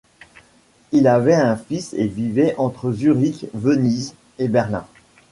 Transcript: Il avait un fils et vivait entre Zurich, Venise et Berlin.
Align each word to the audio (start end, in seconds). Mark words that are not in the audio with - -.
Il 0.93 1.05
avait 1.07 1.35
un 1.35 1.55
fils 1.55 1.93
et 1.93 2.07
vivait 2.07 2.55
entre 2.57 2.91
Zurich, 2.91 3.45
Venise 3.53 4.15
et 4.39 4.47
Berlin. 4.47 4.83